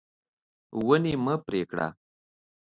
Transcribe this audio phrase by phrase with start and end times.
[0.85, 1.87] ونې مه پرې کړه.